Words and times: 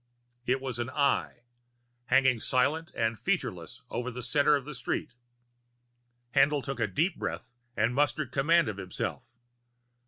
It 0.47 0.59
was 0.61 0.79
an 0.79 0.89
Eye, 0.89 1.43
hanging 2.05 2.39
silent 2.39 2.91
and 2.95 3.19
featureless 3.19 3.83
over 3.91 4.09
the 4.09 4.23
center 4.23 4.55
of 4.55 4.65
the 4.65 4.73
street. 4.73 5.13
Haendl 6.33 6.63
took 6.63 6.79
a 6.79 6.87
deep 6.87 7.17
breath 7.19 7.53
and 7.77 7.93
mustered 7.93 8.31
command 8.31 8.67
of 8.67 8.77
himself. 8.77 9.35